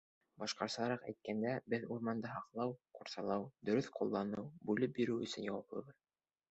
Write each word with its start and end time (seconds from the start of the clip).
Башҡасараҡ 0.43 1.03
әйткәндә, 1.11 1.51
беҙ 1.73 1.85
урманды 1.97 2.31
һаҡлау, 2.37 2.75
ҡурсалау, 3.01 3.47
дөрөҫ 3.71 3.95
ҡулланыу, 4.01 4.51
бүлеп 4.71 4.99
биреү 5.01 5.21
өсөн 5.29 5.51
яуаплыбыҙ. 5.53 6.05